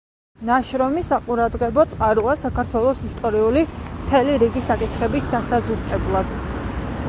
ნაშრომი 0.49 1.03
საყურადღებო 1.09 1.83
წყაროა 1.91 2.33
საქართველოს 2.45 3.03
ისტორიული 3.09 3.65
მთელი 3.77 4.39
რიგი 4.47 4.67
საკითხების 4.71 5.31
დასაზუსტებლად. 5.37 6.37